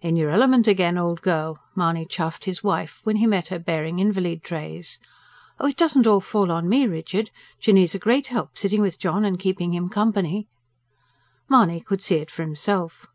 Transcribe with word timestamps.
"In 0.00 0.16
your 0.16 0.30
element 0.30 0.66
again, 0.66 0.96
old 0.96 1.20
girl!" 1.20 1.58
Mahony 1.74 2.06
chaffed 2.06 2.46
his 2.46 2.64
wife, 2.64 3.02
when 3.04 3.16
he 3.16 3.26
met 3.26 3.48
her 3.48 3.58
bearing 3.58 3.98
invalid 3.98 4.42
trays. 4.42 4.98
"Oh, 5.60 5.66
it 5.66 5.76
doesn't 5.76 6.06
all 6.06 6.20
fall 6.20 6.50
on 6.50 6.66
me, 6.66 6.86
Richard. 6.86 7.30
Jinny's 7.60 7.94
a 7.94 7.98
great 7.98 8.28
help 8.28 8.56
sitting 8.56 8.80
with 8.80 8.98
John 8.98 9.22
and 9.22 9.38
keeping 9.38 9.74
him 9.74 9.90
company." 9.90 10.48
Mahony 11.46 11.82
could 11.82 12.00
see 12.02 12.16
it 12.16 12.30
for 12.30 12.40
himself. 12.42 13.06